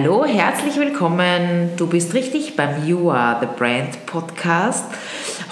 [0.00, 1.70] Hallo, herzlich willkommen.
[1.76, 4.84] Du bist richtig beim You Are the Brand Podcast.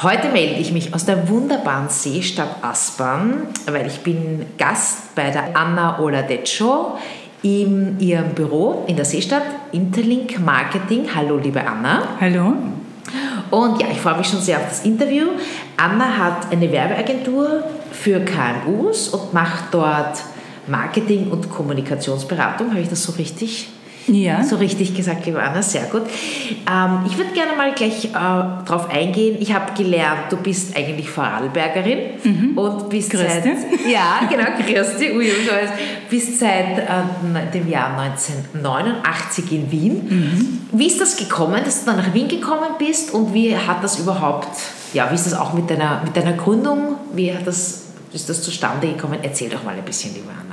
[0.04, 5.56] Heute melde ich mich aus der wunderbaren Seestadt Aspern, weil ich bin Gast bei der
[5.56, 6.96] Anna Oladeccio
[7.42, 11.08] in ihrem Büro in der Seestadt Interlink Marketing.
[11.12, 12.10] Hallo, liebe Anna.
[12.20, 12.52] Hallo.
[13.50, 15.26] Und ja, ich freue mich schon sehr auf das Interview.
[15.76, 20.22] Anna hat eine Werbeagentur für KMUs und macht dort
[20.68, 22.70] Marketing- und Kommunikationsberatung.
[22.70, 23.70] Habe ich das so richtig
[24.08, 24.42] ja.
[24.44, 26.02] So richtig gesagt, liebe Anna, sehr gut.
[26.02, 29.36] Ähm, ich würde gerne mal gleich äh, darauf eingehen.
[29.40, 32.58] Ich habe gelernt, du bist eigentlich Vorarlbergerin mhm.
[32.58, 33.26] und bist Christi.
[33.26, 33.46] seit
[33.90, 35.30] ja genau Christi, ui,
[36.08, 39.92] bist seit äh, dem Jahr 1989 in Wien.
[40.08, 40.60] Mhm.
[40.72, 43.98] Wie ist das gekommen, dass du dann nach Wien gekommen bist und wie hat das
[43.98, 44.48] überhaupt?
[44.92, 46.96] Ja, wie ist das auch mit deiner mit deiner Gründung?
[47.12, 49.18] Wie hat das ist das zustande gekommen?
[49.22, 50.45] Erzähl doch mal ein bisschen, liebe Anna.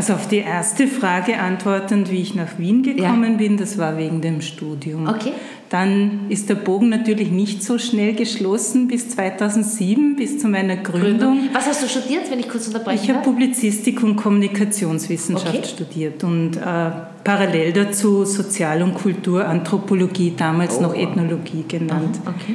[0.00, 3.36] Also auf die erste Frage antwortend, wie ich nach Wien gekommen ja.
[3.36, 5.06] bin, das war wegen dem Studium.
[5.06, 5.32] Okay.
[5.68, 11.36] Dann ist der Bogen natürlich nicht so schnell geschlossen bis 2007, bis zu meiner Gründung.
[11.36, 11.50] Gründung.
[11.52, 13.04] Was hast du studiert, wenn ich kurz unterbreche?
[13.04, 15.68] Ich habe Publizistik und Kommunikationswissenschaft okay.
[15.68, 16.90] studiert und äh,
[17.22, 22.20] parallel dazu Sozial- und Kulturanthropologie, damals oh, noch Ethnologie genannt.
[22.24, 22.54] Aha, okay.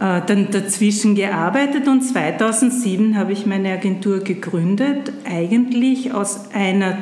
[0.00, 6.98] Äh, dann dazwischen gearbeitet und 2007 habe ich meine Agentur gegründet, eigentlich aus einer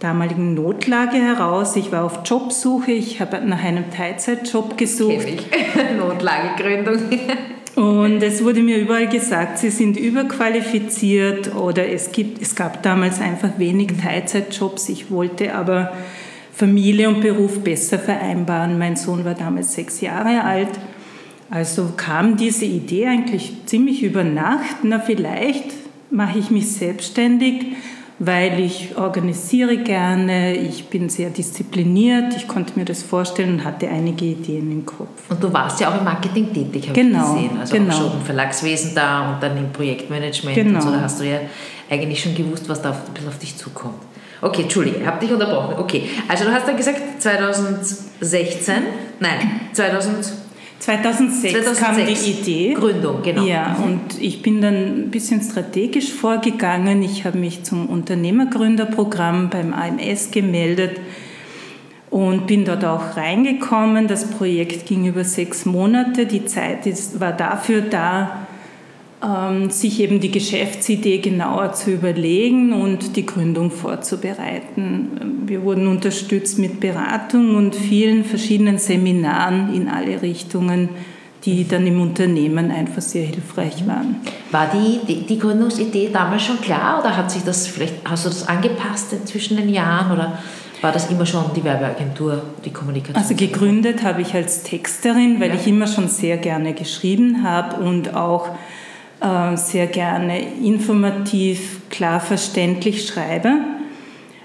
[0.00, 1.76] damaligen Notlage heraus.
[1.76, 5.26] Ich war auf Jobsuche, ich habe nach einem Teilzeitjob gesucht.
[5.98, 6.98] Notlagegründung.
[7.74, 13.20] Und es wurde mir überall gesagt, sie sind überqualifiziert oder es, gibt, es gab damals
[13.20, 14.88] einfach wenig Teilzeitjobs.
[14.88, 15.92] Ich wollte aber
[16.52, 18.78] Familie und Beruf besser vereinbaren.
[18.78, 20.70] Mein Sohn war damals sechs Jahre alt.
[21.50, 24.76] Also kam diese Idee eigentlich ziemlich über Nacht.
[24.82, 25.72] Na, vielleicht
[26.10, 27.66] mache ich mich selbstständig,
[28.18, 33.88] weil ich organisiere gerne, ich bin sehr diszipliniert, ich konnte mir das vorstellen und hatte
[33.88, 35.30] einige Ideen im Kopf.
[35.30, 37.60] Und du warst ja auch im Marketing tätig, habe genau, ich gesehen.
[37.60, 37.94] Also genau.
[37.94, 40.76] auch schon im Verlagswesen da und dann im Projektmanagement genau.
[40.76, 40.90] und so.
[40.90, 41.40] Da hast du ja
[41.88, 44.02] eigentlich schon gewusst, was da ein bisschen auf dich zukommt.
[44.40, 45.76] Okay, Entschuldige, ich habe dich unterbrochen.
[45.78, 48.74] Okay, also du hast dann gesagt 2016,
[49.18, 50.47] nein, 2000
[50.80, 52.74] 2006, 2006, kam die Idee.
[52.74, 53.44] Gründung, genau.
[53.44, 53.84] Ja, mhm.
[53.84, 57.02] und ich bin dann ein bisschen strategisch vorgegangen.
[57.02, 61.00] Ich habe mich zum Unternehmergründerprogramm beim AMS gemeldet
[62.10, 64.06] und bin dort auch reingekommen.
[64.06, 66.26] Das Projekt ging über sechs Monate.
[66.26, 68.46] Die Zeit ist, war dafür da,
[69.70, 75.42] sich eben die Geschäftsidee genauer zu überlegen und die Gründung vorzubereiten.
[75.44, 80.90] Wir wurden unterstützt mit Beratung und vielen verschiedenen Seminaren in alle Richtungen,
[81.44, 84.16] die dann im Unternehmen einfach sehr hilfreich waren.
[84.52, 88.28] War die, die, die Gründungsidee damals schon klar oder hat sich das vielleicht, hast du
[88.28, 90.38] das angepasst zwischen den Jahren oder
[90.80, 93.20] war das immer schon die Werbeagentur, die Kommunikation?
[93.20, 95.54] Also gegründet habe ich als Texterin, weil ja.
[95.56, 98.50] ich immer schon sehr gerne geschrieben habe und auch
[99.54, 103.52] sehr gerne informativ, klar verständlich schreibe.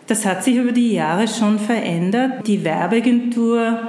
[0.07, 2.47] Das hat sich über die Jahre schon verändert.
[2.47, 3.79] Die Werbeagentur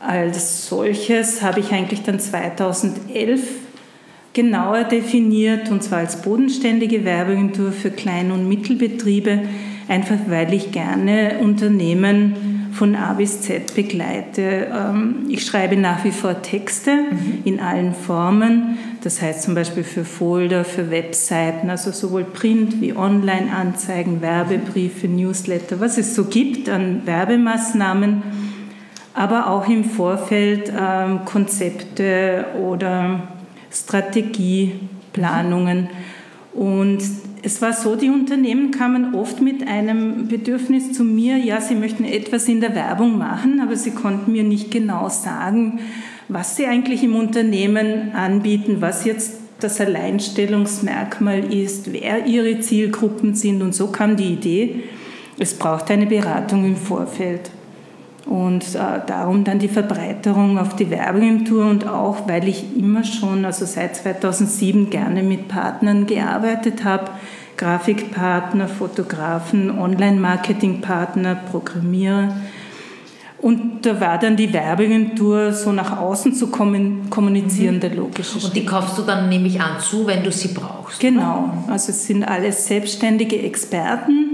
[0.00, 3.40] als solches habe ich eigentlich dann 2011
[4.32, 9.42] genauer definiert, und zwar als bodenständige Werbeagentur für Klein- und Mittelbetriebe,
[9.88, 14.68] einfach weil ich gerne Unternehmen von A bis Z begleite.
[14.72, 17.42] Ähm, ich schreibe nach wie vor Texte mhm.
[17.44, 22.96] in allen Formen, das heißt zum Beispiel für Folder, für Webseiten, also sowohl Print wie
[22.96, 28.22] Online-Anzeigen, Werbebriefe, Newsletter, was es so gibt an Werbemaßnahmen,
[29.14, 33.28] aber auch im Vorfeld ähm, Konzepte oder
[33.70, 35.88] Strategieplanungen.
[36.54, 37.02] Und
[37.42, 42.04] es war so, die Unternehmen kamen oft mit einem Bedürfnis zu mir, ja, sie möchten
[42.04, 45.80] etwas in der Werbung machen, aber sie konnten mir nicht genau sagen,
[46.28, 53.60] was sie eigentlich im Unternehmen anbieten, was jetzt das Alleinstellungsmerkmal ist, wer ihre Zielgruppen sind.
[53.62, 54.82] Und so kam die Idee,
[55.38, 57.50] es braucht eine Beratung im Vorfeld.
[58.26, 63.44] Und äh, darum dann die Verbreiterung auf die Werbeagentur und auch, weil ich immer schon,
[63.44, 67.10] also seit 2007 gerne mit Partnern gearbeitet habe,
[67.56, 72.34] Grafikpartner, Fotografen, Online-Marketing-Partner, Programmierer,
[73.42, 77.80] Und da war dann die Werbeagentur so nach außen zu kommunizieren, mhm.
[77.80, 78.44] der logische Schritt.
[78.44, 81.00] Und die kaufst du dann, nehme ich an, zu, wenn du sie brauchst?
[81.00, 81.50] Genau.
[81.64, 81.72] Oder?
[81.72, 84.31] Also es sind alles selbstständige Experten.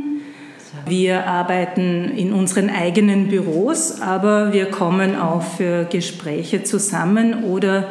[0.89, 7.89] Wir arbeiten in unseren eigenen Büros, aber wir kommen auch für Gespräche zusammen oder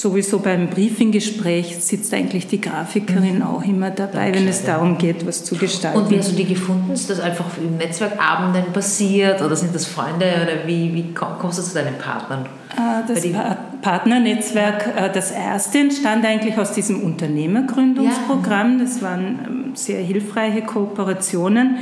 [0.00, 3.42] sowieso beim Briefinggespräch sitzt eigentlich die Grafikerin mhm.
[3.42, 5.98] auch immer dabei, wenn es darum geht, was zu gestalten.
[5.98, 6.92] Und wie hast du die gefunden?
[6.92, 11.62] Ist das einfach im Netzwerkabenden passiert oder sind das Freunde oder wie, wie kommst du
[11.62, 12.46] zu deinen Partnern?
[12.76, 18.78] Ah, das pa Partnernetzwerk, äh, das erste entstand eigentlich aus diesem Unternehmergründungsprogramm.
[18.78, 21.76] Das waren ähm, sehr hilfreiche Kooperationen.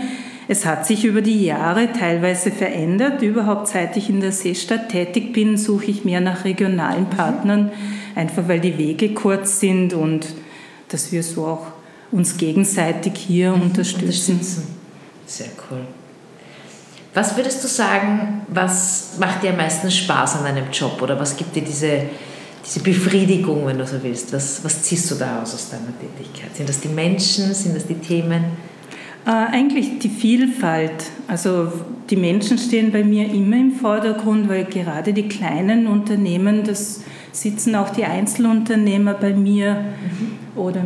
[0.48, 3.22] Es hat sich über die Jahre teilweise verändert.
[3.22, 7.72] Überhaupt seit ich in der Seestadt tätig bin, suche ich mehr nach regionalen Partnern,
[8.16, 10.26] einfach weil die Wege kurz sind und
[10.88, 11.66] dass wir so auch
[12.10, 14.36] uns gegenseitig hier mhm, unterstützen.
[14.36, 14.62] unterstützen.
[15.26, 15.80] Sehr cool.
[17.14, 21.36] Was würdest du sagen, was macht dir am meisten Spaß an deinem Job oder was
[21.36, 22.02] gibt dir diese,
[22.64, 24.32] diese Befriedigung, wenn du so willst?
[24.32, 26.54] Was, was ziehst du daraus aus deiner Tätigkeit?
[26.54, 27.54] Sind das die Menschen?
[27.54, 28.44] Sind das die Themen?
[29.24, 31.04] Äh, eigentlich die Vielfalt.
[31.26, 31.72] Also
[32.10, 37.00] die Menschen stehen bei mir immer im Vordergrund, weil gerade die kleinen Unternehmen, das
[37.36, 40.58] sitzen auch die Einzelunternehmer bei mir mhm.
[40.58, 40.82] oder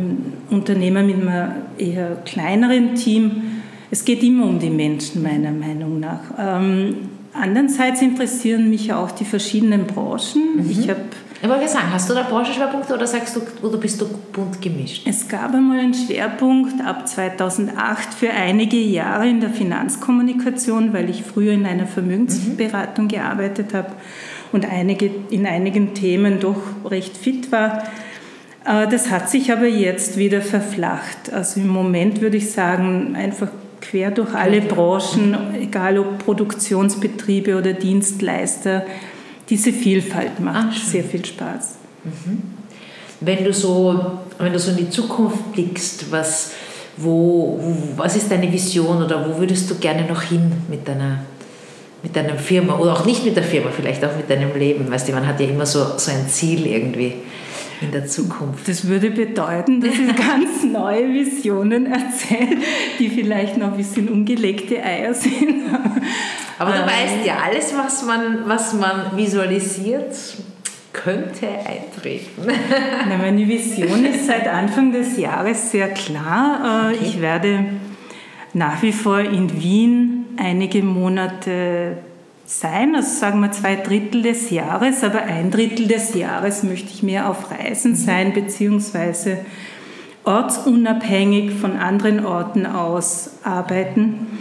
[0.49, 3.43] Unternehmer mit einem eher kleineren Team.
[3.89, 6.21] Es geht immer um die Menschen, meiner Meinung nach.
[6.37, 10.57] Ähm, andererseits interessieren mich auch die verschiedenen Branchen.
[10.57, 10.69] Mhm.
[10.69, 11.01] Ich habe
[11.43, 15.07] ich wollte sagen, hast du da Branchenschwerpunkte oder sagst du, oder bist du bunt gemischt?
[15.07, 21.23] Es gab einmal einen Schwerpunkt ab 2008 für einige Jahre in der Finanzkommunikation, weil ich
[21.23, 23.09] früher in einer Vermögensberatung mhm.
[23.09, 23.91] gearbeitet habe
[24.51, 27.83] und einige, in einigen Themen doch recht fit war.
[28.65, 31.31] Äh, das hat sich aber jetzt wieder verflacht.
[31.31, 33.49] Also im Moment würde ich sagen, einfach
[33.81, 38.85] quer durch alle Branchen, egal ob Produktionsbetriebe oder Dienstleister,
[39.49, 41.75] diese Vielfalt macht Ach, sehr viel Spaß.
[42.03, 42.41] Mhm.
[43.19, 46.53] Wenn du so, wenn du so in die Zukunft blickst, was,
[46.97, 47.59] wo,
[47.97, 51.25] was ist deine Vision oder wo würdest du gerne noch hin mit deiner,
[52.03, 54.89] mit deiner Firma oder auch nicht mit der Firma, vielleicht auch mit deinem Leben?
[54.89, 57.13] Weißt du, man hat ja immer so, so ein Ziel irgendwie
[57.81, 58.67] in der Zukunft.
[58.67, 62.57] Das würde bedeuten, dass ich ganz neue Visionen erzähle,
[62.99, 65.65] die vielleicht noch ein bisschen ungelegte Eier sind.
[66.59, 70.15] Aber du ähm, weißt ja, alles, was man, was man visualisiert,
[70.93, 72.43] könnte eintreten.
[73.09, 76.91] Na, meine Vision ist seit Anfang des Jahres sehr klar.
[76.91, 77.05] Äh, okay.
[77.05, 77.65] Ich werde
[78.53, 81.97] nach wie vor in Wien einige Monate
[82.45, 87.03] sein, also sagen wir zwei Drittel des Jahres, aber ein Drittel des Jahres möchte ich
[87.03, 89.37] mehr auf Reisen sein, beziehungsweise
[90.23, 94.39] ortsunabhängig von anderen Orten aus arbeiten.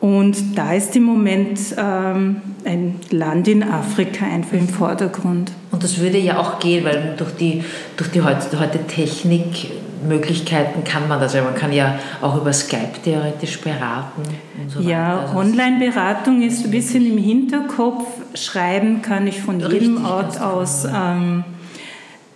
[0.00, 5.52] Und da ist im Moment ähm, ein Land in Afrika einfach im Vordergrund.
[5.70, 7.62] Und das würde ja auch gehen, weil durch die,
[7.96, 8.80] durch die heute, heute
[10.02, 11.34] Technikmöglichkeiten kann man das.
[11.34, 14.22] Also man kann ja auch über Skype theoretisch beraten.
[14.60, 18.06] Und so ja, also Online-Beratung ist ein bisschen im Hinterkopf.
[18.34, 20.84] Schreiben kann ich von jedem Ort aus.
[20.84, 21.44] Ähm,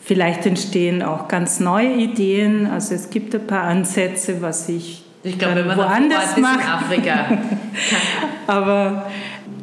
[0.01, 2.67] vielleicht entstehen auch ganz neue Ideen.
[2.67, 6.61] Also es gibt ein paar Ansätze, was ich ich man woanders macht.
[6.61, 7.39] in Afrika.
[8.47, 9.07] Aber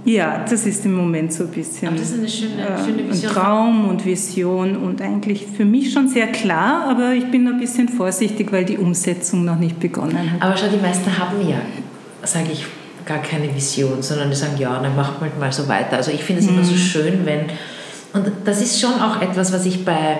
[0.05, 3.09] ja, das ist im Moment so ein bisschen aber das ist eine schöne, äh, schöne
[3.09, 3.29] Vision.
[3.29, 7.60] ein Traum und Vision und eigentlich für mich schon sehr klar, aber ich bin ein
[7.60, 10.41] bisschen vorsichtig, weil die Umsetzung noch nicht begonnen hat.
[10.41, 11.62] Aber schau, die meisten haben ja,
[12.24, 12.65] sage ich,
[13.05, 15.98] gar keine Vision, sondern die sagen, ja, dann machen wir halt mal so weiter.
[15.98, 16.55] Also ich finde es mhm.
[16.55, 16.77] immer so mhm.
[16.77, 17.45] schön, wenn,
[18.13, 20.19] und das ist schon auch etwas, was ich bei,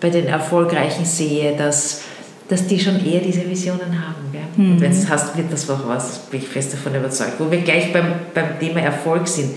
[0.00, 2.02] bei den Erfolgreichen sehe, dass
[2.48, 4.22] dass die schon eher diese Visionen haben.
[4.56, 4.72] Mhm.
[4.72, 7.34] Und wenn es hast, wird das auch was, bin ich fest davon überzeugt.
[7.38, 9.50] Wo wir gleich beim, beim Thema Erfolg sind.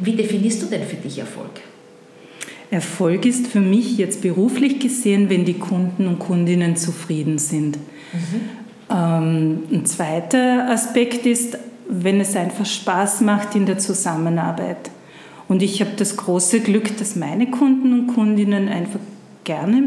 [0.00, 1.50] Wie definierst du denn für dich Erfolg?
[2.70, 7.78] Erfolg ist für mich jetzt beruflich gesehen, wenn die Kunden und Kundinnen zufrieden sind.
[7.78, 8.40] Mhm.
[8.90, 11.58] Ähm, ein zweiter Aspekt ist,
[11.88, 14.90] wenn es einfach Spaß macht in der Zusammenarbeit.
[15.48, 19.00] Und ich habe das große Glück, dass meine Kunden und Kundinnen einfach
[19.44, 19.82] gerne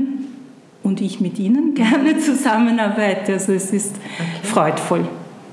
[0.84, 3.34] und ich mit Ihnen gerne zusammenarbeite.
[3.34, 4.48] Also es ist okay.
[4.48, 5.08] freudvoll.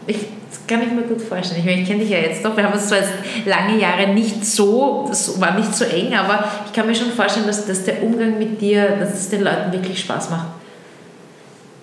[0.06, 0.18] Ich,
[0.50, 1.60] das kann ich mir gut vorstellen.
[1.60, 2.56] Ich, meine, ich kenne dich ja jetzt doch.
[2.56, 3.12] Wir haben uns zwar jetzt
[3.44, 7.46] lange Jahre nicht so, das war nicht so eng, aber ich kann mir schon vorstellen,
[7.46, 10.46] dass, dass der Umgang mit dir, dass es den Leuten wirklich Spaß macht.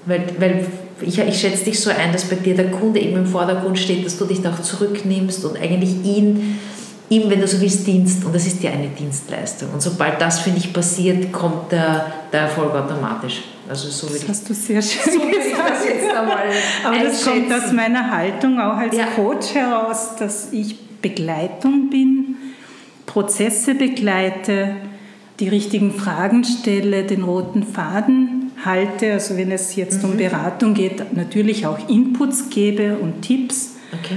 [0.08, 0.68] Weil, weil
[1.02, 4.06] ich, ich schätze dich so ein, dass bei dir der Kunde eben im Vordergrund steht,
[4.06, 6.60] dass du dich da auch zurücknimmst und eigentlich ihn
[7.10, 8.26] ihm, wenn du so willst, Dienst.
[8.26, 9.70] Und das ist ja eine Dienstleistung.
[9.74, 13.44] Und sobald das, finde ich, passiert, kommt der, der Erfolg automatisch.
[13.68, 15.70] Also so das hast du sehr schön so gesagt.
[15.70, 16.44] Das jetzt einmal
[16.84, 19.06] Aber das kommt aus meiner Haltung auch als ja.
[19.16, 22.36] Coach heraus, dass ich Begleitung bin
[23.16, 24.76] Prozesse begleite,
[25.40, 30.12] die richtigen Fragen stelle, den roten Faden halte, also wenn es jetzt mhm.
[30.12, 33.76] um Beratung geht, natürlich auch Inputs gebe und Tipps.
[33.94, 34.16] Okay.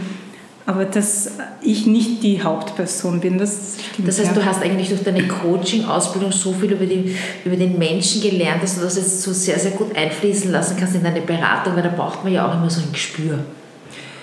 [0.68, 1.30] Aber dass
[1.62, 4.06] ich nicht die Hauptperson bin, das stimmt.
[4.06, 4.34] Das heißt, ja.
[4.34, 8.75] du hast eigentlich durch deine Coaching-Ausbildung so viel über, die, über den Menschen gelernt, dass
[8.75, 11.88] du das jetzt so sehr, sehr gut einfließen lassen kannst in deine Beratung, weil da
[11.88, 13.38] braucht man ja auch immer so ein Gespür.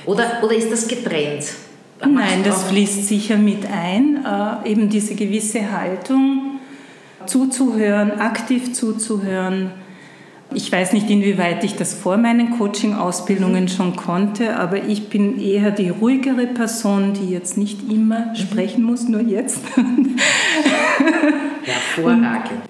[0.06, 1.46] Oder, oder ist das getrennt?
[2.00, 4.24] Nein, das fließt sicher mit ein.
[4.24, 6.60] Äh, eben diese gewisse Haltung,
[7.26, 9.72] zuzuhören, aktiv zuzuhören,
[10.56, 15.72] ich weiß nicht, inwieweit ich das vor meinen Coaching-Ausbildungen schon konnte, aber ich bin eher
[15.72, 18.36] die ruhigere Person, die jetzt nicht immer mhm.
[18.36, 19.60] sprechen muss, nur jetzt.
[21.64, 22.62] Hervorragend.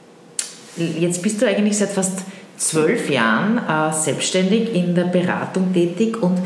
[0.77, 2.23] Jetzt bist du eigentlich seit fast
[2.57, 6.39] zwölf Jahren äh, selbstständig in der Beratung tätig und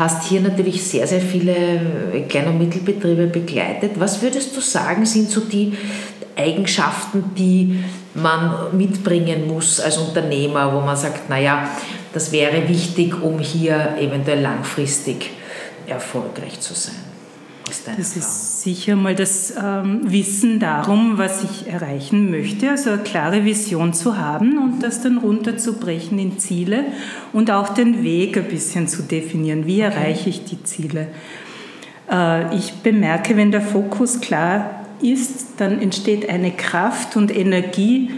[0.00, 3.92] hast hier natürlich sehr, sehr viele Klein- und Mittelbetriebe begleitet.
[3.96, 5.76] Was würdest du sagen, sind so die
[6.34, 11.68] Eigenschaften, die man mitbringen muss als Unternehmer, wo man sagt, naja,
[12.12, 15.30] das wäre wichtig, um hier eventuell langfristig
[15.86, 17.09] erfolgreich zu sein?
[17.96, 23.44] Das ist sicher mal das ähm, Wissen darum, was ich erreichen möchte, also eine klare
[23.44, 26.84] Vision zu haben und das dann runterzubrechen in Ziele
[27.32, 29.66] und auch den Weg ein bisschen zu definieren.
[29.66, 31.08] Wie erreiche ich die Ziele?
[32.10, 38.10] Äh, ich bemerke, wenn der Fokus klar ist, dann entsteht eine Kraft und Energie.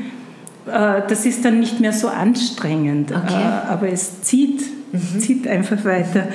[0.66, 3.34] Äh, das ist dann nicht mehr so anstrengend, okay.
[3.34, 5.20] Äh, aber es zieht, mhm.
[5.20, 6.28] zieht einfach weiter.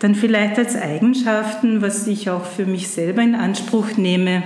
[0.00, 4.42] Dann vielleicht als Eigenschaften, was ich auch für mich selber in Anspruch nehme,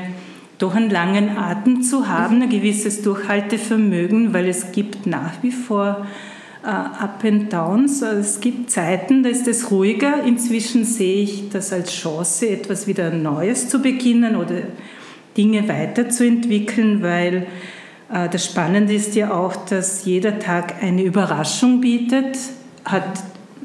[0.58, 6.06] doch einen langen Atem zu haben, ein gewisses Durchhaltevermögen, weil es gibt nach wie vor
[6.64, 8.00] uh, Up and Downs.
[8.00, 10.22] Es gibt Zeiten, da ist es ruhiger.
[10.24, 14.56] Inzwischen sehe ich das als Chance, etwas wieder Neues zu beginnen oder
[15.36, 17.46] Dinge weiterzuentwickeln, weil
[18.12, 22.38] äh, das Spannende ist ja auch, dass jeder Tag eine Überraschung bietet.
[22.84, 23.04] Hat,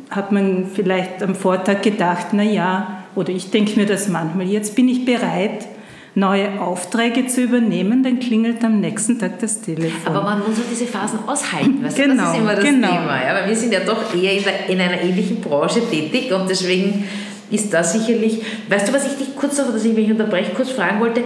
[0.09, 4.75] hat man vielleicht am Vortag gedacht, na ja, oder ich denke mir das manchmal, jetzt
[4.75, 5.67] bin ich bereit,
[6.15, 10.15] neue Aufträge zu übernehmen, dann klingelt am nächsten Tag das Telefon.
[10.15, 12.87] Aber man muss auch diese Phasen aushalten, weißt genau, das ist immer das genau.
[12.87, 13.23] Thema.
[13.23, 13.35] Ja?
[13.35, 17.07] Weil wir sind ja doch eher in, der, in einer ähnlichen Branche tätig und deswegen
[17.51, 20.99] ist das sicherlich, weißt du, was ich dich kurz dass ich mich unterbreche, kurz fragen
[20.99, 21.21] wollte,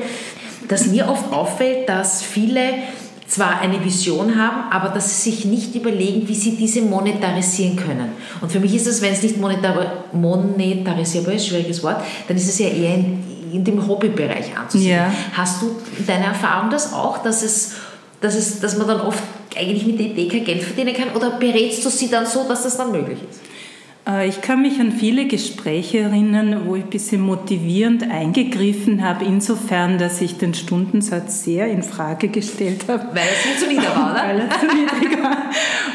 [0.68, 2.62] dass mir oft auffällt, dass viele
[3.32, 8.12] zwar eine Vision haben, aber dass sie sich nicht überlegen, wie sie diese monetarisieren können.
[8.42, 12.50] Und für mich ist es, wenn es nicht monetar monetarisierbar ist, schwieriges Wort, dann ist
[12.50, 13.24] es ja eher in,
[13.54, 14.98] in dem Hobbybereich anzusehen.
[14.98, 15.14] Ja.
[15.34, 17.76] Hast du in deiner Erfahrung das auch, dass, es,
[18.20, 19.24] dass, es, dass man dann oft
[19.56, 21.16] eigentlich mit der Idee kein Geld verdienen kann?
[21.16, 23.40] Oder berätst du sie dann so, dass das dann möglich ist?
[24.08, 29.26] Äh, ich kann mich an viele Gespräche erinnern, wo ich ein bisschen motivierend eingegriffen habe,
[29.26, 33.08] insofern, dass ich den Stundensatz sehr in Frage gestellt habe.
[33.14, 34.24] Weil er zu niedrig war, oder?
[34.28, 35.38] Weil er zu niedrig war.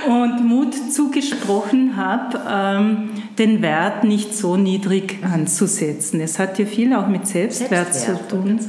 [0.09, 6.21] Und Mut zugesprochen habe, ähm, den Wert nicht so niedrig anzusetzen.
[6.21, 8.61] Es hat ja viel auch mit Selbstwert, Selbstwert zu tun.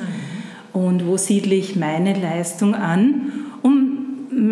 [0.73, 3.36] Und wo siedle ich meine Leistung an?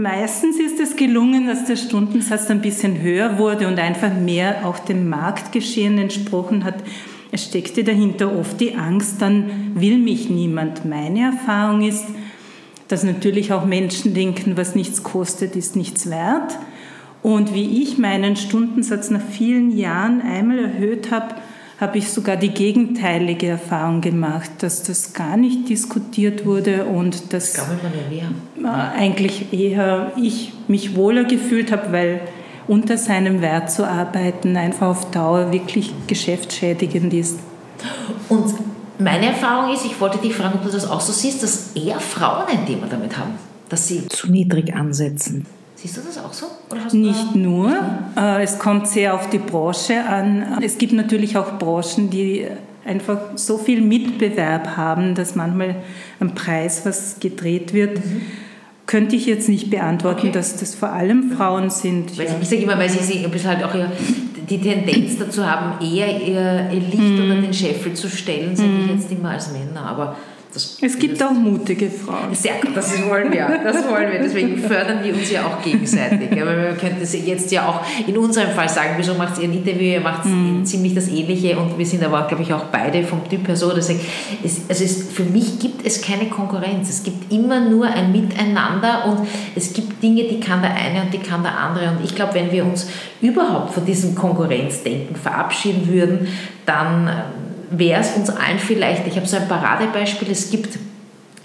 [0.05, 4.77] Meistens ist es gelungen, dass der Stundensatz ein bisschen höher wurde und einfach mehr auch
[4.77, 6.75] dem Marktgeschehen entsprochen hat.
[7.31, 10.85] Es steckte dahinter oft die Angst, dann will mich niemand.
[10.85, 12.05] Meine Erfahrung ist,
[12.87, 16.55] dass natürlich auch Menschen denken, was nichts kostet, ist nichts wert.
[17.23, 21.33] Und wie ich meinen Stundensatz nach vielen Jahren einmal erhöht habe,
[21.79, 27.57] habe ich sogar die gegenteilige Erfahrung gemacht, dass das gar nicht diskutiert wurde und dass
[27.57, 27.61] äh,
[28.65, 32.21] eigentlich eher ich mich wohler gefühlt habe, weil
[32.67, 37.39] unter seinem Wert zu arbeiten einfach auf Dauer wirklich geschäftsschädigend ist.
[38.29, 38.55] Und
[38.97, 41.99] meine Erfahrung ist, ich wollte dich fragen, ob du das auch so siehst, dass eher
[41.99, 43.31] Frauen ein Thema damit haben,
[43.69, 45.45] dass sie zu niedrig ansetzen.
[45.85, 46.47] Siehst du das auch so?
[46.97, 47.71] Nicht nur.
[48.17, 50.57] Äh, es kommt sehr auf die Branche an.
[50.63, 52.47] Es gibt natürlich auch Branchen, die
[52.83, 55.75] einfach so viel Mitbewerb haben, dass manchmal
[56.19, 58.03] am Preis was gedreht wird.
[58.03, 58.21] Mhm.
[58.87, 60.31] Könnte ich jetzt nicht beantworten, okay.
[60.31, 62.17] dass das vor allem Frauen sind.
[62.17, 62.31] Weil ja.
[62.41, 63.75] Ich sage immer, weil sie halt auch
[64.49, 67.21] die Tendenz dazu haben, eher ihr Licht mhm.
[67.21, 68.99] unter den Scheffel zu stellen, sage ich mhm.
[68.99, 69.85] jetzt immer als Männer.
[69.85, 70.15] Aber
[70.55, 72.33] das, es gibt auch mutige Frauen.
[72.33, 73.59] Sehr gut, das wollen wir.
[73.61, 74.19] Das wollen wir.
[74.19, 76.31] Deswegen fördern wir uns ja auch gegenseitig.
[76.31, 79.83] Aber man könnte jetzt ja auch in unserem Fall sagen, wieso macht ihr ein Interview,
[79.83, 80.63] ihr macht mm.
[80.63, 83.73] ziemlich das Ähnliche und wir sind aber, glaube ich, auch beide vom Typ her so.
[83.73, 83.97] Dass ich,
[84.45, 86.89] es, also es, für mich gibt es keine Konkurrenz.
[86.89, 91.13] Es gibt immer nur ein Miteinander und es gibt Dinge, die kann der eine und
[91.13, 91.89] die kann der andere.
[91.89, 92.87] Und ich glaube, wenn wir uns
[93.21, 96.27] überhaupt von diesem Konkurrenzdenken verabschieden würden,
[96.65, 97.09] dann
[97.69, 100.77] wäre es uns allen vielleicht, ich habe so ein Paradebeispiel, es gibt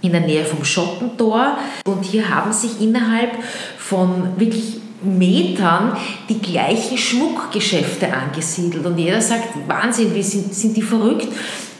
[0.02, 1.58] in der Nähe vom Schottentor.
[1.84, 3.32] Und hier haben sich innerhalb
[3.78, 5.96] von wirklich Metern
[6.28, 8.84] die gleichen Schmuckgeschäfte angesiedelt.
[8.84, 11.28] Und jeder sagt, Wahnsinn, wie sind, sind die verrückt?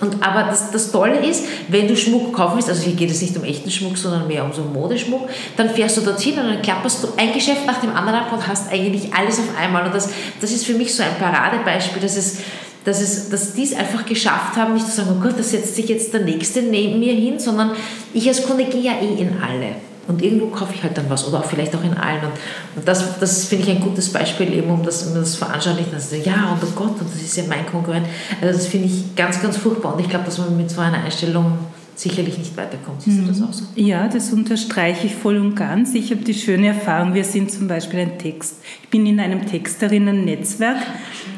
[0.01, 3.21] Und, aber das, das Tolle ist, wenn du Schmuck kaufen willst, also hier geht es
[3.21, 5.29] nicht um echten Schmuck, sondern mehr um so Modeschmuck,
[5.59, 8.47] dann fährst du dorthin und dann klapperst du ein Geschäft nach dem anderen ab und
[8.47, 9.85] hast eigentlich alles auf einmal.
[9.85, 10.09] Und das,
[10.41, 12.39] das ist für mich so ein Paradebeispiel, dass es
[12.85, 15.77] dass, es, dass die es einfach geschafft haben, nicht zu sagen, oh Gott, da setzt
[15.77, 17.73] sich jetzt der Nächste neben mir hin, sondern
[18.15, 19.77] ich als Kunde gehe ja eh in alle.
[20.09, 22.23] Und irgendwo kaufe ich halt dann was oder auch vielleicht auch in allen.
[22.23, 22.33] Und,
[22.77, 25.95] und das, das finde ich ein gutes Beispiel, eben um das, um das veranschaulichen.
[25.95, 28.07] Also, ja, und oh Gott, und das ist ja mein Konkurrent.
[28.41, 29.95] Also das finde ich ganz, ganz furchtbar.
[29.95, 31.59] Und ich glaube, dass man mit so einer Einstellung
[32.01, 33.03] sicherlich nicht weiterkommt.
[33.03, 33.65] Siehst du das auch so?
[33.77, 35.95] Ja, das unterstreiche ich voll und ganz.
[35.95, 38.57] Ich habe die schöne Erfahrung, wir sind zum Beispiel ein Text.
[38.83, 40.79] Ich bin in einem Texterinnen-Netzwerk,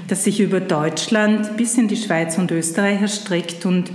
[0.09, 3.90] das sich über Deutschland bis in die Schweiz und Österreich erstreckt und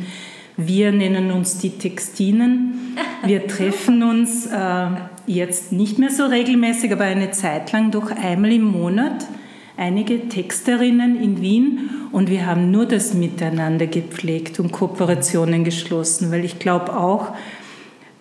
[0.57, 2.97] wir nennen uns die Textinen.
[3.23, 4.87] Wir treffen uns äh,
[5.27, 9.25] jetzt nicht mehr so regelmäßig, aber eine Zeit lang doch einmal im Monat.
[9.77, 16.45] Einige Texterinnen in Wien und wir haben nur das Miteinander gepflegt und Kooperationen geschlossen, weil
[16.45, 17.33] ich glaube auch,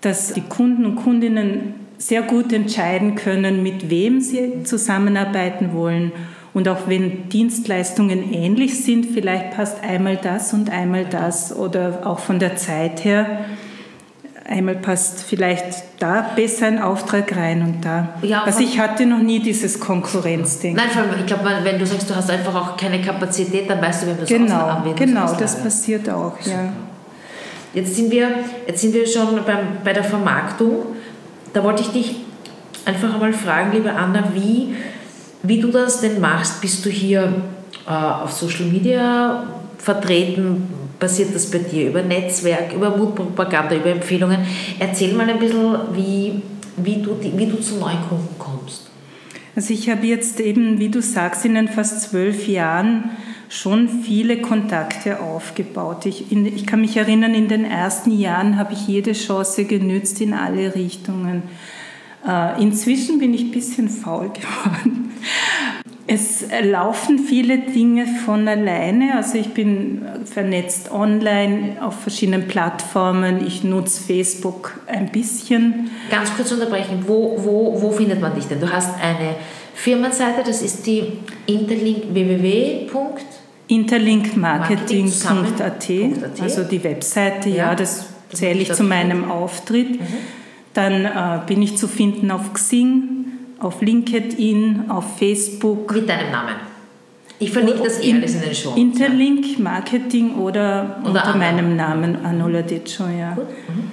[0.01, 6.13] dass die Kunden und Kundinnen sehr gut entscheiden können, mit wem sie zusammenarbeiten wollen.
[6.53, 12.19] Und auch wenn Dienstleistungen ähnlich sind, vielleicht passt einmal das und einmal das oder auch
[12.19, 13.45] von der Zeit her,
[14.49, 18.15] einmal passt vielleicht da besser ein Auftrag rein und da.
[18.23, 20.77] Ja, also ich hatte noch nie dieses Konkurrenzdenken.
[20.77, 23.81] Nein, vor allem, ich glaube, wenn du sagst, du hast einfach auch keine Kapazität, dann
[23.81, 26.73] weißt du, wenn du das genau, anwenden Genau, das passiert auch, ja.
[27.75, 28.29] Jetzt sind wir,
[28.67, 30.87] jetzt sind wir schon beim, bei der Vermarktung.
[31.53, 32.17] Da wollte ich dich
[32.87, 34.75] einfach einmal fragen, liebe Anna, wie
[35.47, 37.43] wie du das denn machst, bist du hier
[37.87, 39.45] äh, auf Social Media
[39.79, 40.69] vertreten?
[40.99, 44.39] Passiert das bei dir über Netzwerk, über Mutpropaganda, über Empfehlungen?
[44.79, 46.43] Erzähl mal ein bisschen, wie,
[46.77, 48.91] wie, du, wie du zu neuen Kunden kommst.
[49.55, 53.11] Also ich habe jetzt eben, wie du sagst, in den fast zwölf Jahren
[53.49, 56.07] schon viele Kontakte aufgebaut.
[56.07, 60.21] Ich, in, ich kann mich erinnern, in den ersten Jahren habe ich jede Chance genützt
[60.21, 61.43] in alle Richtungen.
[62.27, 65.06] Äh, inzwischen bin ich ein bisschen faul geworden.
[66.09, 69.17] Es laufen viele Dinge von alleine.
[69.17, 73.45] Also ich bin vernetzt online auf verschiedenen Plattformen.
[73.45, 75.91] Ich nutze Facebook ein bisschen.
[76.11, 77.03] Ganz kurz unterbrechen.
[77.07, 78.61] Wo, wo, wo findet man dich denn?
[78.61, 79.35] Du hast eine
[79.75, 82.87] Firmenseite, das ist die Interlink www.
[83.69, 85.91] Interlinkmarketing.at,
[86.41, 90.01] also die Webseite, ja, ja das zähle ich zu meinem Auftritt.
[90.01, 90.07] Mhm.
[90.73, 93.26] Dann äh, bin ich zu finden auf Xing,
[93.59, 95.93] auf LinkedIn, auf Facebook.
[95.95, 96.55] Mit deinem Namen.
[97.39, 98.75] Ich verlinke das eh alles in den Show.
[98.77, 101.37] Interlink Marketing oder, oder unter Anna.
[101.37, 103.37] meinem Namen Anola Decho, ja.
[103.37, 103.91] Mhm.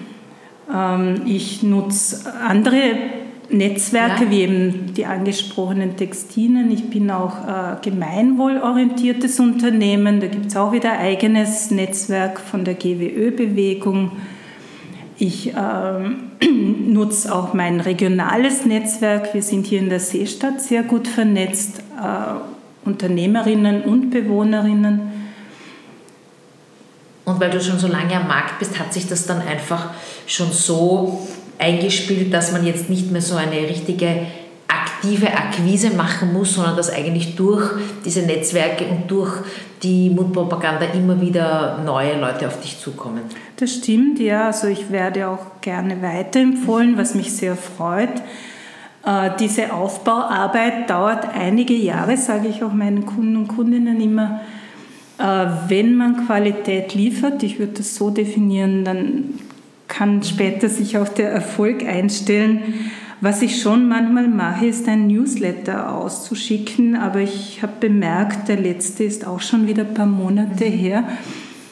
[0.73, 2.95] Ähm, ich nutze andere
[3.49, 4.32] Netzwerke, ja.
[4.32, 6.71] wie eben die angesprochenen Textinen.
[6.71, 10.21] Ich bin auch äh, gemeinwohlorientiertes Unternehmen.
[10.21, 14.12] Da gibt es auch wieder ein eigenes Netzwerk von der GWÖ-Bewegung.
[15.17, 19.34] Ich äh, nutze auch mein regionales Netzwerk.
[19.34, 25.12] Wir sind hier in der Seestadt sehr gut vernetzt, äh, Unternehmerinnen und Bewohnerinnen.
[27.26, 29.91] Und weil du schon so lange am Markt bist, hat sich das dann einfach
[30.28, 31.26] schon so
[31.58, 34.28] eingespielt, dass man jetzt nicht mehr so eine richtige
[34.67, 37.69] aktive Akquise machen muss, sondern dass eigentlich durch
[38.04, 39.34] diese Netzwerke und durch
[39.84, 43.21] die Mundpropaganda immer wieder neue Leute auf dich zukommen.
[43.63, 44.47] Das stimmt, ja.
[44.47, 48.10] Also ich werde auch gerne weiterempfohlen, was mich sehr freut.
[49.06, 54.41] Äh, diese Aufbauarbeit dauert einige Jahre, sage ich auch meinen Kunden und Kundinnen immer.
[55.17, 59.39] Äh, wenn man Qualität liefert, ich würde das so definieren, dann
[59.88, 62.91] kann später sich auch der Erfolg einstellen.
[63.21, 69.06] Was ich schon manchmal mache, ist ein Newsletter auszuschicken, aber ich habe bemerkt, der letzte
[69.06, 71.06] ist auch schon wieder ein paar Monate her.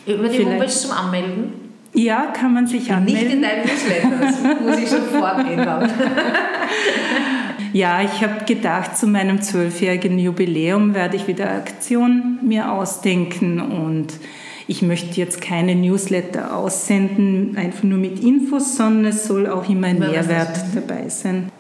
[0.06, 1.61] Über die Vielleicht, Homepage zum Anmelden?
[1.93, 3.21] Ja, kann man sich anmelden.
[3.21, 5.89] Nicht in deinem Newsletter, das muss ich sofort ändern.
[7.73, 14.13] ja, ich habe gedacht, zu meinem zwölfjährigen Jubiläum werde ich wieder Aktion mir ausdenken und
[14.67, 19.88] ich möchte jetzt keine Newsletter aussenden, einfach nur mit Infos, sondern es soll auch immer
[19.88, 21.51] ein Mehrwert dabei sein.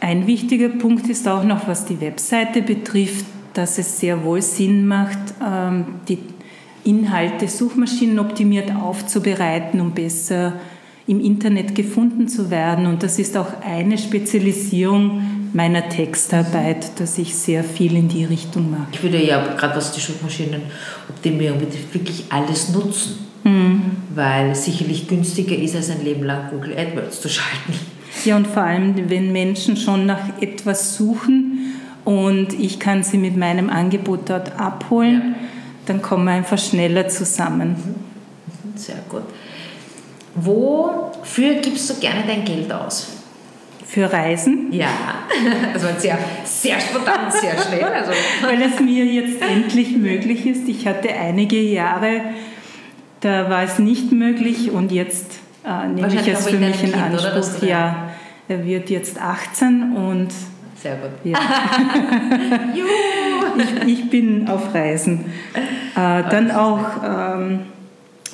[0.00, 4.86] Ein wichtiger Punkt ist auch noch, was die Webseite betrifft, dass es sehr wohl Sinn
[4.86, 6.18] macht, ähm, die
[6.84, 10.54] Inhalte suchmaschinenoptimiert aufzubereiten, um besser
[11.06, 12.86] im Internet gefunden zu werden.
[12.86, 18.70] Und das ist auch eine Spezialisierung meiner Textarbeit, dass ich sehr viel in die Richtung
[18.70, 18.88] mache.
[18.92, 23.24] Ich würde ja, gerade was die Suchmaschinenoptimierung betrifft, wirklich alles nutzen.
[23.44, 23.82] mhm.
[24.14, 27.74] weil es sicherlich günstiger ist, als ein Leben lang Google AdWords zu schalten.
[28.24, 33.36] Ja, und vor allem, wenn Menschen schon nach etwas suchen und ich kann sie mit
[33.36, 35.53] meinem Angebot dort abholen, ja.
[35.86, 37.70] Dann kommen wir einfach schneller zusammen.
[37.70, 38.76] Mhm.
[38.76, 39.22] Sehr gut.
[40.34, 43.08] Wofür gibst du gerne dein Geld aus?
[43.86, 44.72] Für Reisen?
[44.72, 44.88] Ja,
[45.72, 47.84] das war sehr, sehr spontan, sehr schnell.
[47.84, 48.10] Also.
[48.42, 50.68] Weil es mir jetzt endlich möglich ist.
[50.68, 52.22] Ich hatte einige Jahre,
[53.20, 56.96] da war es nicht möglich und jetzt äh, nehme ich es für mich in kind,
[56.96, 57.62] Anspruch.
[57.62, 58.10] Ja,
[58.48, 60.28] er wird jetzt 18 und
[60.84, 61.12] sehr gut.
[61.24, 61.38] Ja.
[63.56, 65.32] ich, ich, bin auf Reisen.
[65.96, 67.60] Äh, dann auch ähm,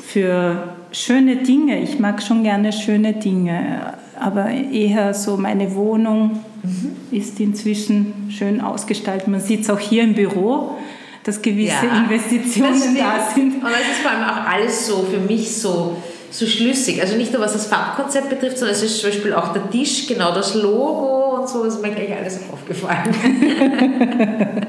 [0.05, 1.79] für schöne Dinge.
[1.81, 6.97] Ich mag schon gerne schöne Dinge, aber eher so meine Wohnung mhm.
[7.13, 9.29] ist inzwischen schön ausgestaltet.
[9.29, 10.77] Man sieht es auch hier im Büro,
[11.23, 13.63] dass gewisse ja, Investitionen das da sind.
[13.63, 15.97] Und es ist vor allem auch alles so für mich so
[16.31, 17.01] so schlüssig.
[17.01, 20.07] Also nicht nur was das Farbkonzept betrifft, sondern es ist zum Beispiel auch der Tisch,
[20.07, 23.15] genau das Logo und so, ist mir gleich alles aufgefallen.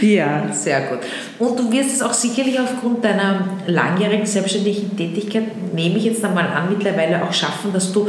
[0.00, 0.52] ja.
[0.52, 0.98] Sehr gut.
[1.38, 5.44] Und du wirst es auch sicherlich aufgrund deiner langjährigen selbstständigen Tätigkeit,
[5.74, 8.08] nehme ich jetzt einmal an, mittlerweile auch schaffen, dass du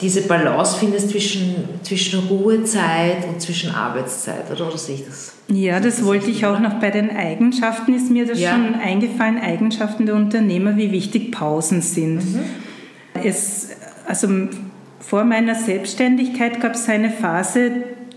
[0.00, 5.32] diese Balance findest zwischen, zwischen Ruhezeit und zwischen Arbeitszeit, oder, oder sehe ich das?
[5.48, 8.52] Ja, das, das wollte ich auch noch bei den Eigenschaften, ist mir das ja.
[8.52, 12.16] schon eingefallen, Eigenschaften der Unternehmer, wie wichtig Pausen sind.
[12.16, 12.40] Mhm.
[13.24, 13.70] Es,
[14.06, 14.28] also
[15.00, 17.70] vor meiner Selbstständigkeit gab es eine Phase,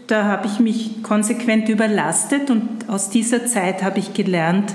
[0.08, 4.74] da habe ich mich konsequent überlastet und aus dieser Zeit habe ich gelernt,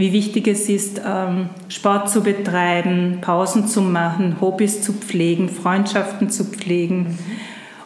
[0.00, 6.30] wie wichtig es ist, ähm, Sport zu betreiben, Pausen zu machen, Hobbys zu pflegen, Freundschaften
[6.30, 7.18] zu pflegen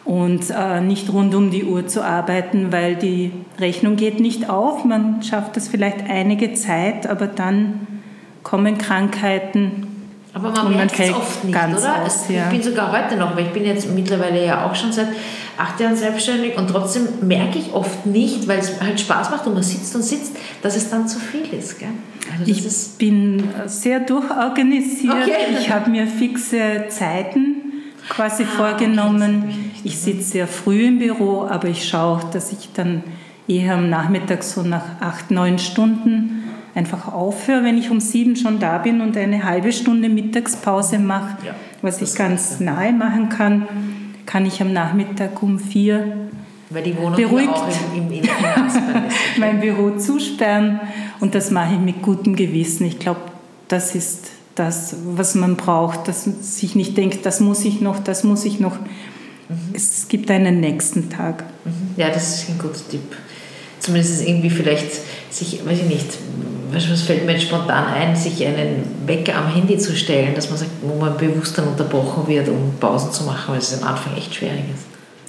[0.05, 4.85] und äh, nicht rund um die Uhr zu arbeiten, weil die Rechnung geht nicht auf.
[4.85, 7.87] Man schafft das vielleicht einige Zeit, aber dann
[8.43, 9.87] kommen Krankheiten.
[10.35, 12.03] Aber man merkt es oft nicht, oder?
[12.03, 12.43] Aus, ja.
[12.43, 15.07] Ich bin sogar heute noch, weil ich bin jetzt mittlerweile ja auch schon seit
[15.57, 19.53] acht Jahren selbstständig und trotzdem merke ich oft nicht, weil es halt Spaß macht und
[19.53, 21.79] man sitzt und sitzt, dass es dann zu viel ist.
[21.79, 21.87] Gell?
[22.37, 25.13] Also ich bin sehr durchorganisiert.
[25.23, 25.57] Okay.
[25.57, 27.55] Ich habe mir fixe Zeiten
[28.09, 29.43] quasi ah, vorgenommen.
[29.47, 33.03] Okay, ich sitze sehr früh im Büro, aber ich schaue, dass ich dann
[33.47, 36.44] eher am Nachmittag so nach acht, neun Stunden
[36.75, 41.37] einfach aufhöre, wenn ich um sieben schon da bin und eine halbe Stunde Mittagspause mache,
[41.45, 43.67] ja, was ich ganz nahe machen kann
[44.25, 46.29] kann ich am Nachmittag um vier
[46.69, 48.29] Weil die Wohnung beruhigt auch im, im, im
[49.37, 50.79] mein Büro zusperren
[51.19, 52.85] und das mache ich mit gutem Gewissen.
[52.85, 53.21] Ich glaube,
[53.67, 57.99] das ist das, was man braucht, dass man sich nicht denkt, das muss ich noch,
[57.99, 58.79] das muss ich noch.
[58.79, 59.57] Mhm.
[59.73, 61.43] Es gibt einen nächsten Tag.
[61.65, 61.71] Mhm.
[61.97, 63.15] Ja, das ist ein guter Tipp.
[63.79, 64.91] Zumindest irgendwie vielleicht
[65.35, 66.07] sich, weiß ich nicht,
[66.71, 70.59] was fällt mir jetzt spontan ein, sich einen Wecker am Handy zu stellen, dass man
[70.59, 74.15] sagt, wo man bewusst dann unterbrochen wird, um Pausen zu machen, weil es am Anfang
[74.17, 74.85] echt schwierig ist.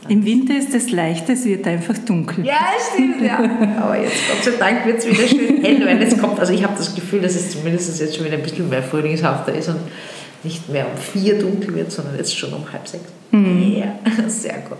[0.09, 2.47] Im Winter ist es leicht, es wird einfach dunkel.
[2.47, 2.61] Ja,
[2.93, 3.39] stimmt, ja.
[3.81, 6.63] Aber jetzt, Gott sei Dank, wird es wieder schön hell, weil es kommt, also ich
[6.63, 9.81] habe das Gefühl, dass es zumindest jetzt schon wieder ein bisschen mehr frühlingshafter ist und
[10.45, 13.05] nicht mehr um vier dunkel wird, sondern jetzt schon um halb sechs.
[13.33, 13.77] Mhm.
[13.79, 14.79] Ja, sehr gut.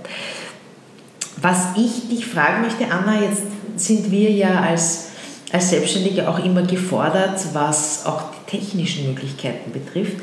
[1.43, 3.43] Was ich dich fragen möchte, Anna, jetzt
[3.77, 5.06] sind wir ja als
[5.53, 10.17] als Selbstständige auch immer gefordert, was auch die technischen Möglichkeiten betrifft.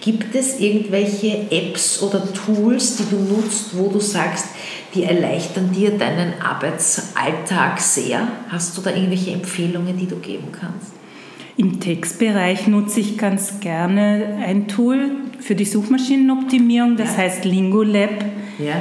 [0.00, 4.46] Gibt es irgendwelche Apps oder Tools, die du nutzt, wo du sagst,
[4.94, 8.28] die erleichtern dir deinen Arbeitsalltag sehr?
[8.48, 10.92] Hast du da irgendwelche Empfehlungen, die du geben kannst?
[11.56, 17.18] Im Textbereich nutze ich ganz gerne ein Tool für die Suchmaschinenoptimierung, das ja.
[17.18, 18.24] heißt Lingolab.
[18.58, 18.80] Ja.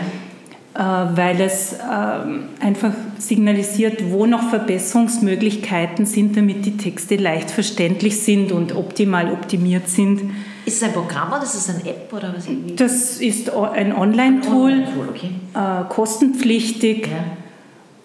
[0.79, 8.21] Äh, weil es ähm, einfach signalisiert, wo noch Verbesserungsmöglichkeiten sind, damit die Texte leicht verständlich
[8.21, 10.31] sind und optimal optimiert sind.
[10.65, 12.47] Ist es ein Programm oder ist es eine App oder was?
[12.77, 15.31] Das ist ein Online-Tool, Online okay.
[15.53, 17.07] Äh, kostenpflichtig.
[17.07, 17.25] Ja.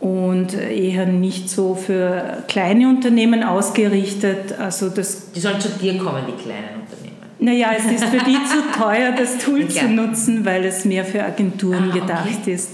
[0.01, 4.59] Und eher nicht so für kleine Unternehmen ausgerichtet.
[4.59, 7.04] Also das die sollen zu dir kommen, die kleinen Unternehmen.
[7.45, 9.83] Naja, es ist für die zu teuer, das Tool ja.
[9.83, 12.55] zu nutzen, weil es mehr für Agenturen ah, gedacht okay.
[12.55, 12.71] ist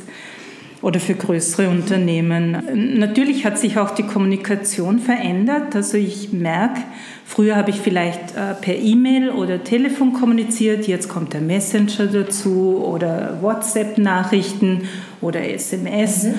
[0.81, 2.97] oder für größere Unternehmen.
[2.99, 5.75] Natürlich hat sich auch die Kommunikation verändert.
[5.75, 6.83] Also ich merke,
[7.25, 12.81] früher habe ich vielleicht äh, per E-Mail oder Telefon kommuniziert, jetzt kommt der Messenger dazu
[12.85, 14.83] oder WhatsApp-Nachrichten
[15.21, 16.23] oder SMS.
[16.23, 16.35] Mhm.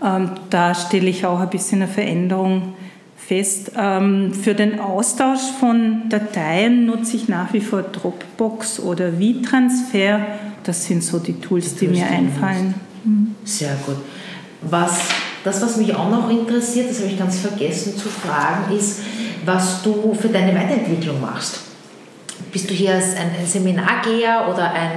[0.00, 2.74] Ähm, da stelle ich auch ein bisschen eine Veränderung
[3.26, 3.72] fest.
[3.76, 10.20] Ähm, für den Austausch von Dateien nutze ich nach wie vor Dropbox oder V-Transfer.
[10.62, 12.74] Das sind so die Tools, die, die mir einfallen.
[13.04, 13.34] Mhm.
[13.44, 13.96] Sehr gut.
[14.62, 15.00] Was,
[15.42, 19.00] das, was mich auch noch interessiert, das habe ich ganz vergessen zu fragen, ist,
[19.44, 21.60] was du für deine Weiterentwicklung machst.
[22.50, 24.92] bist du hier ein, ein Seminargeher oder ein,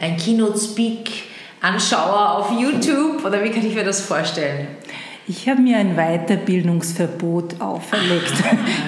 [0.00, 4.68] ein Keynote-Speak-Anschauer auf YouTube oder wie kann ich mir das vorstellen?
[5.28, 8.32] Ich habe mir ein Weiterbildungsverbot auferlegt.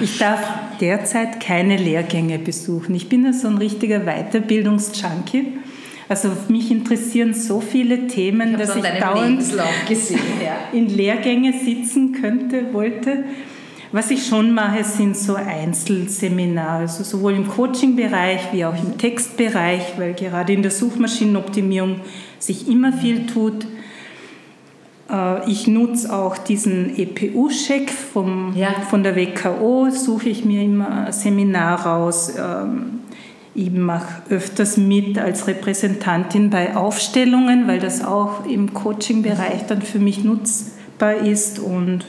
[0.01, 0.41] Ich darf
[0.81, 2.93] derzeit keine Lehrgänge besuchen.
[2.93, 5.53] Ich bin ja so ein richtiger Weiterbildungsjunkie.
[6.09, 9.43] Also mich interessieren so viele Themen, ich dass ich dauernd
[9.87, 10.57] gesehen, ja.
[10.77, 13.23] in Lehrgänge sitzen könnte, wollte.
[13.91, 19.93] Was ich schon mache, sind so Einzelseminare, also sowohl im Coaching-Bereich wie auch im Textbereich,
[19.97, 22.01] weil gerade in der Suchmaschinenoptimierung
[22.39, 23.65] sich immer viel tut.
[25.15, 27.91] Äh, ich nutze auch diesen EPU-Check
[28.55, 28.71] ja.
[28.89, 32.33] von der WKO, suche ich mir immer ein Seminar raus.
[32.37, 32.99] Ähm,
[33.53, 39.99] ich mache öfters mit als Repräsentantin bei Aufstellungen, weil das auch im Coaching-Bereich dann für
[39.99, 41.59] mich nutzbar ist.
[41.59, 42.03] Und,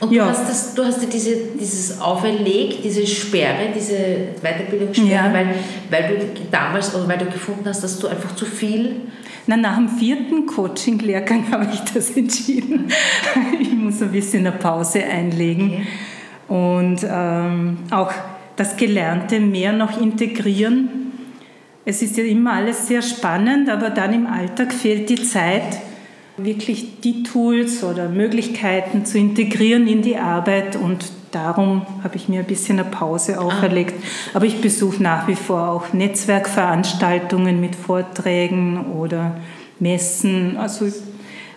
[0.00, 0.24] und ja.
[0.24, 3.94] du, hast das, du hast dir diese, dieses auferlegt, diese Sperre, diese
[4.42, 5.32] Weiterbildungssperre, ja.
[5.32, 5.54] weil,
[5.90, 9.02] weil du damals oder weil du gefunden hast, dass du einfach zu viel
[9.50, 12.86] na, nach dem vierten Coaching-Lehrgang habe ich das entschieden.
[13.60, 15.86] ich muss ein bisschen eine Pause einlegen
[16.48, 16.86] okay.
[16.86, 18.12] und ähm, auch
[18.54, 20.88] das Gelernte mehr noch integrieren.
[21.84, 25.80] Es ist ja immer alles sehr spannend, aber dann im Alltag fehlt die Zeit,
[26.36, 32.40] wirklich die Tools oder Möglichkeiten zu integrieren in die Arbeit und darum habe ich mir
[32.40, 33.42] ein bisschen eine Pause ah.
[33.42, 33.94] auferlegt.
[34.34, 39.36] Aber ich besuche nach wie vor auch Netzwerkveranstaltungen mit Vorträgen oder
[39.78, 40.56] Messen.
[40.56, 40.86] Also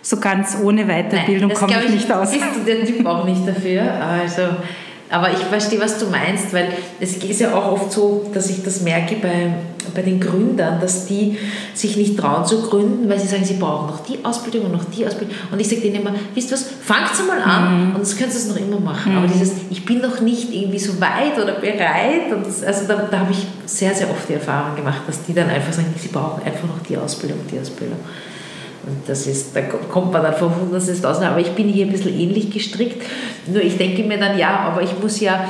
[0.02, 2.32] so ganz ohne Weiterbildung komme ich, ich nicht aus.
[2.32, 3.82] Bist du der Typ auch nicht dafür?
[3.82, 4.42] Also
[5.10, 8.64] aber ich verstehe, was du meinst, weil es ist ja auch oft so, dass ich
[8.64, 9.52] das merke bei,
[9.92, 11.38] bei den Gründern, dass die
[11.74, 14.84] sich nicht trauen zu gründen, weil sie sagen, sie brauchen noch die Ausbildung und noch
[14.84, 15.34] die Ausbildung.
[15.50, 17.94] Und ich sage denen immer, wisst ihr was, fangt mal an mhm.
[17.94, 19.12] und das könnt ihr noch immer machen.
[19.12, 19.18] Mhm.
[19.18, 22.32] Aber dieses, ich bin noch nicht irgendwie so weit oder bereit.
[22.32, 25.34] Und das, also da, da habe ich sehr, sehr oft die Erfahrung gemacht, dass die
[25.34, 27.98] dann einfach sagen, sie brauchen einfach noch die Ausbildung, die Ausbildung.
[28.86, 31.18] Und das ist, da kommt man dann vom Hundertsten aus.
[31.20, 33.02] Aber ich bin hier ein bisschen ähnlich gestrickt.
[33.46, 35.48] Nur ich denke mir dann, ja, aber ich muss ja,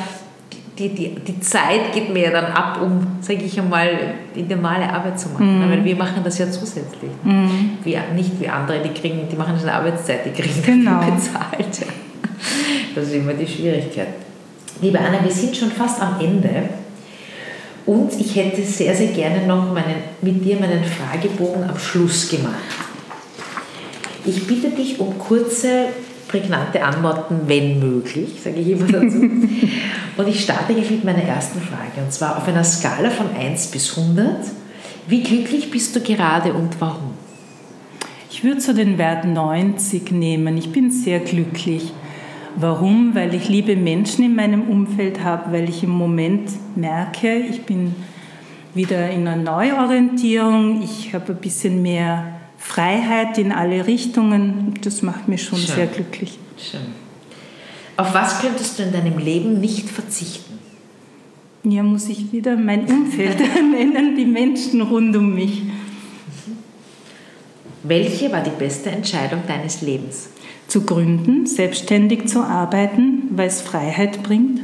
[0.79, 4.93] die, die, die Zeit geht mir ja dann ab, um, sage ich einmal, die normale
[4.93, 5.65] Arbeit zu machen.
[5.65, 5.71] Mhm.
[5.71, 7.11] Weil wir machen das ja zusätzlich.
[7.23, 7.79] Mhm.
[7.85, 11.01] Wie, nicht wie andere, die kriegen, die machen schon Arbeitszeit, die kriegen genau.
[11.01, 11.81] bezahlt.
[11.81, 11.87] Ja.
[12.95, 14.09] Das ist immer die Schwierigkeit.
[14.81, 16.69] Liebe Anna, wir sind schon fast am Ende.
[17.87, 22.55] Und ich hätte sehr, sehr gerne noch meinen, mit dir meinen Fragebogen am Schluss gemacht.
[24.25, 25.87] Ich bitte dich um kurze,
[26.27, 29.21] prägnante Antworten, wenn möglich, sage ich immer dazu.
[30.17, 32.03] und ich starte gleich mit meiner ersten Frage.
[32.05, 34.37] Und zwar auf einer Skala von 1 bis 100.
[35.07, 37.13] Wie glücklich bist du gerade und warum?
[38.31, 40.57] Ich würde so den Wert 90 nehmen.
[40.57, 41.93] Ich bin sehr glücklich.
[42.57, 43.15] Warum?
[43.15, 47.95] Weil ich liebe Menschen in meinem Umfeld habe, weil ich im Moment merke, ich bin
[48.75, 52.27] wieder in einer Neuorientierung, ich habe ein bisschen mehr
[52.59, 55.75] Freiheit in alle Richtungen, das macht mich schon Schön.
[55.75, 56.39] sehr glücklich.
[56.57, 57.04] Schön.
[57.97, 60.59] Auf was könntest du in deinem Leben nicht verzichten?
[61.63, 63.39] Ja, muss ich wieder mein Umfeld
[63.73, 65.63] nennen, die Menschen rund um mich.
[67.83, 70.29] Welche war die beste Entscheidung deines Lebens?
[70.69, 74.61] Zu gründen, selbstständig zu arbeiten, weil es Freiheit bringt.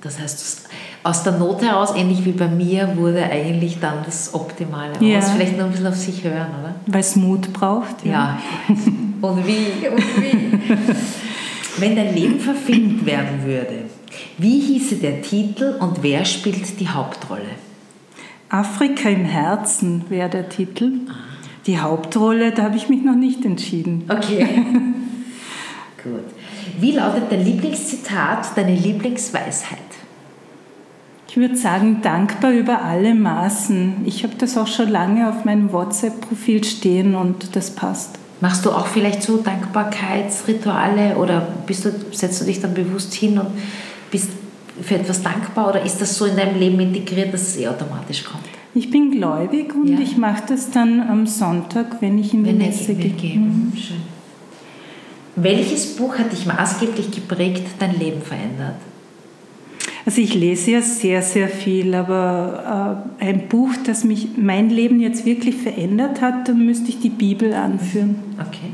[0.00, 0.68] Das heißt,
[1.04, 4.92] aus der Not heraus, ähnlich wie bei mir, wurde eigentlich dann das Optimale.
[5.00, 5.16] Ja.
[5.16, 6.74] muss vielleicht noch ein bisschen auf sich hören, oder?
[6.86, 8.04] Weil es Mut braucht.
[8.04, 8.10] Ja.
[8.10, 8.38] ja.
[9.20, 10.74] und wie, und wie.
[11.78, 13.84] Wenn dein Leben verfilmt werden würde,
[14.38, 17.56] wie hieße der Titel und wer spielt die Hauptrolle?
[18.48, 20.92] Afrika im Herzen wäre der Titel.
[21.66, 24.04] Die Hauptrolle, da habe ich mich noch nicht entschieden.
[24.08, 24.46] Okay.
[26.02, 26.24] Gut.
[26.78, 29.78] Wie lautet dein Lieblingszitat, deine Lieblingsweisheit?
[31.28, 34.02] Ich würde sagen, dankbar über alle Maßen.
[34.04, 38.18] Ich habe das auch schon lange auf meinem WhatsApp-Profil stehen und das passt.
[38.42, 43.38] Machst du auch vielleicht so Dankbarkeitsrituale oder bist du, setzt du dich dann bewusst hin
[43.38, 43.46] und
[44.10, 44.30] bist
[44.82, 48.24] für etwas dankbar oder ist das so in deinem Leben integriert, dass es eh automatisch
[48.24, 48.42] kommt?
[48.74, 50.00] Ich bin gläubig und ja.
[50.00, 53.36] ich mache das dann am Sonntag, wenn ich in die Messe gehe.
[53.36, 53.72] Mhm.
[55.36, 58.74] Welches Buch hat dich maßgeblich geprägt, dein Leben verändert?
[60.04, 65.00] Also ich lese ja sehr, sehr viel, aber äh, ein Buch, das mich mein Leben
[65.00, 68.16] jetzt wirklich verändert hat, dann müsste ich die Bibel anführen.
[68.46, 68.72] Okay.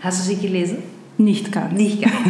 [0.00, 0.78] Hast du sie gelesen?
[1.18, 1.72] Nicht ganz.
[1.72, 2.14] Nicht ganz.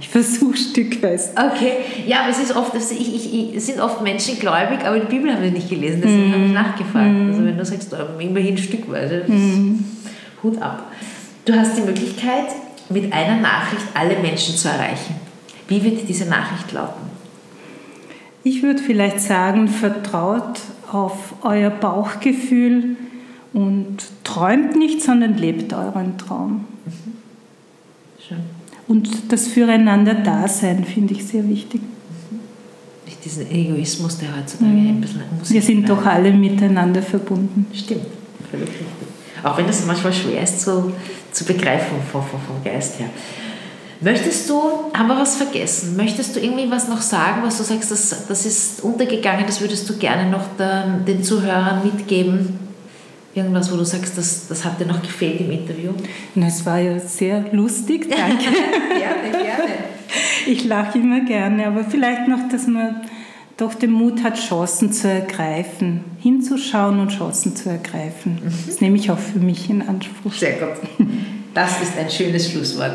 [0.00, 1.30] Ich versuche stückweise.
[1.34, 1.72] Okay,
[2.06, 5.32] ja, aber es ist oft, ich, ich, es sind oft Menschen gläubig, aber die Bibel
[5.32, 6.32] haben sie nicht gelesen, deswegen mm.
[6.32, 7.12] habe ich nachgefragt.
[7.12, 7.28] Mm.
[7.28, 9.84] Also wenn du sagst, immerhin stückweise, mm.
[10.42, 10.90] Hut ab.
[11.44, 12.46] Du hast die Möglichkeit,
[12.90, 15.14] mit einer Nachricht alle Menschen zu erreichen.
[15.68, 17.08] Wie wird diese Nachricht lauten?
[18.42, 20.60] Ich würde vielleicht sagen, vertraut
[20.90, 22.96] auf euer Bauchgefühl
[23.58, 26.64] und träumt nicht, sondern lebt euren Traum.
[26.84, 26.92] Mhm.
[28.28, 28.38] Schön.
[28.86, 31.80] Und das Füreinander-Dasein finde ich sehr wichtig.
[31.82, 32.38] Mhm.
[33.04, 34.88] Nicht diesen Egoismus, der heutzutage mhm.
[34.88, 35.50] ein bisschen muss.
[35.50, 37.66] Wir sind doch alle miteinander verbunden.
[37.74, 38.06] Stimmt,
[38.48, 39.08] völlig richtig.
[39.42, 40.92] Auch wenn das manchmal schwer ist zu,
[41.32, 43.10] zu begreifen vom, vom, vom Geist her.
[44.00, 44.62] Möchtest du,
[44.94, 45.96] haben wir was vergessen?
[45.96, 49.90] Möchtest du irgendwie was noch sagen, was du sagst, das, das ist untergegangen, das würdest
[49.90, 52.67] du gerne noch den, den Zuhörern mitgeben?
[53.34, 55.90] Irgendwas, wo du sagst, das, das hat dir noch gefehlt im Interview?
[56.34, 58.44] Es war ja sehr lustig, danke.
[58.44, 59.74] gerne, gerne.
[60.46, 63.02] Ich lache immer gerne, aber vielleicht noch, dass man
[63.58, 68.38] doch den Mut hat, Chancen zu ergreifen, hinzuschauen und Chancen zu ergreifen.
[68.42, 68.52] Mhm.
[68.66, 70.32] Das nehme ich auch für mich in Anspruch.
[70.32, 71.08] Sehr gut.
[71.54, 72.92] Das ist ein schönes Schlusswort.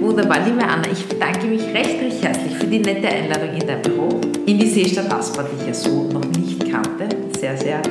[0.00, 3.82] Wunderbar, liebe Anna, ich bedanke mich recht, recht herzlich für die nette Einladung in dein
[3.82, 7.08] Büro, in die Seestadt Aspar, die ich ja so noch nicht kannte.
[7.38, 7.82] Sehr, sehr,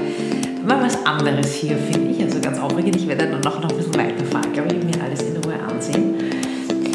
[0.65, 2.95] mal was anderes hier, finde ich, also ganz aufregend.
[2.95, 6.15] Ich werde dann noch, noch ein bisschen weiterfahren, glaube ich, mir alles in Ruhe ansehen.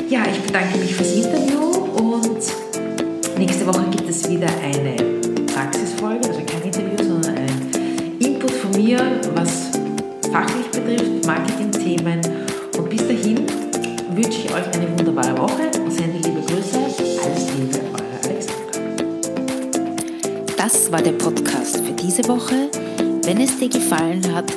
[0.09, 1.61] Ja, ich bedanke mich fürs Interview
[1.97, 2.39] und
[3.39, 4.97] nächste Woche gibt es wieder eine
[5.47, 8.99] Praxisfolge, also kein Interview, sondern ein Input von mir,
[9.35, 9.71] was
[10.33, 12.21] fachlich betrifft, Marketing-Themen.
[12.79, 13.41] Und bis dahin
[14.15, 16.79] wünsche ich euch eine wunderbare Woche und sende liebe Grüße.
[16.79, 18.81] Alles Liebe, eure Alexandra.
[20.57, 22.71] Das war der Podcast für diese Woche.
[23.29, 24.51] Wenn es dir gefallen hat,